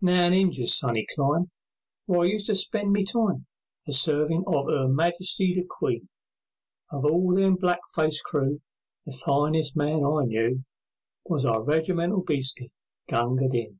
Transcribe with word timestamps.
Now 0.00 0.26
in 0.28 0.32
Injia's 0.32 0.74
sunny 0.74 1.06
clime, 1.14 1.50
Where 2.06 2.20
I 2.20 2.24
used 2.30 2.46
to 2.46 2.54
spend 2.54 2.94
my 2.94 3.02
time, 3.04 3.44
A 3.86 3.92
servin' 3.92 4.42
of 4.46 4.68
'Er 4.70 4.88
Majesty 4.88 5.52
the 5.54 5.66
Queen, 5.68 6.08
Of 6.90 7.04
all 7.04 7.34
them 7.34 7.58
blackfaced 7.58 8.24
crew, 8.24 8.62
The 9.04 9.12
finest 9.12 9.76
man 9.76 10.02
I 10.02 10.24
knew 10.24 10.64
Was 11.26 11.44
our 11.44 11.62
regimental 11.62 12.24
bhisti, 12.24 12.70
Gunga 13.06 13.50
Din. 13.50 13.78